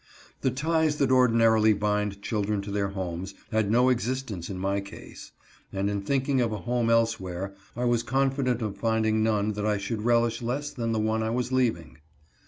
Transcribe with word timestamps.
The 0.41 0.49
ties 0.49 0.95
that 0.97 1.11
ordinarily 1.11 1.73
bind 1.73 2.23
children 2.23 2.63
to 2.63 2.71
their 2.71 2.87
homes 2.87 3.35
had 3.51 3.69
no 3.69 3.89
existence 3.89 4.49
in 4.49 4.57
my 4.57 4.79
case, 4.79 5.31
and 5.71 5.91
in 5.91 6.01
thinking 6.01 6.41
of 6.41 6.51
a 6.51 6.57
home 6.65 6.89
else 6.89 7.19
where, 7.19 7.53
I 7.77 7.85
was 7.85 8.01
confident 8.01 8.63
of 8.63 8.75
finding 8.79 9.21
none 9.21 9.51
that 9.51 9.67
I 9.67 9.77
should 9.77 10.01
relish 10.01 10.41
less 10.41 10.71
than 10.71 10.91
the 10.91 10.99
one 10.99 11.21
I 11.21 11.29
was 11.29 11.51
leaving. 11.51 11.99